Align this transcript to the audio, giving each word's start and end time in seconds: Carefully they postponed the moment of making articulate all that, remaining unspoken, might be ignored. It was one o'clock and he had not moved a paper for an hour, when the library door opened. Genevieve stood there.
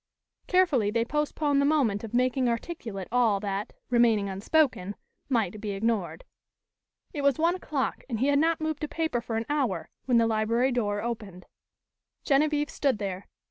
Carefully 0.47 0.89
they 0.89 1.05
postponed 1.05 1.61
the 1.61 1.65
moment 1.65 2.03
of 2.03 2.11
making 2.11 2.49
articulate 2.49 3.07
all 3.11 3.39
that, 3.41 3.71
remaining 3.91 4.29
unspoken, 4.29 4.95
might 5.29 5.61
be 5.61 5.73
ignored. 5.73 6.23
It 7.13 7.21
was 7.21 7.37
one 7.37 7.53
o'clock 7.53 8.03
and 8.09 8.19
he 8.19 8.25
had 8.25 8.39
not 8.39 8.59
moved 8.59 8.83
a 8.83 8.87
paper 8.87 9.21
for 9.21 9.37
an 9.37 9.45
hour, 9.47 9.91
when 10.05 10.17
the 10.17 10.25
library 10.25 10.71
door 10.71 11.03
opened. 11.03 11.45
Genevieve 12.23 12.71
stood 12.71 12.97
there. 12.97 13.27